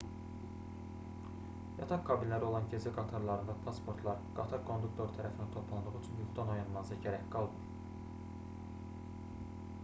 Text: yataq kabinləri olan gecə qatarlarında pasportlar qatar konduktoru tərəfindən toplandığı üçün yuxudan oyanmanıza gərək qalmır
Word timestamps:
yataq 1.81 2.01
kabinləri 2.07 2.47
olan 2.47 2.65
gecə 2.71 2.93
qatarlarında 2.95 3.57
pasportlar 3.67 4.25
qatar 4.41 4.65
konduktoru 4.71 5.15
tərəfindən 5.19 5.53
toplandığı 5.57 5.93
üçün 6.01 6.19
yuxudan 6.23 6.51
oyanmanıza 6.57 6.99
gərək 7.07 7.29
qalmır 7.39 9.63